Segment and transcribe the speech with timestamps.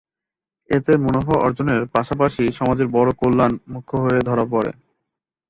[0.69, 2.87] এতে মুনাফা অর্জনের পাশাপাশি সমাজের
[3.21, 4.71] কল্যাণ মুখ্য হয়ে ধরা পড়ে।